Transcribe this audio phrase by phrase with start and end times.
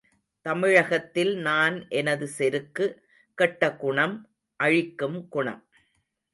[0.45, 3.03] தமிழகத்தில் நான் எனது செருக்கு,
[3.37, 4.29] கெட்ட குணம்
[4.59, 5.63] அழிக்கும் குணம்.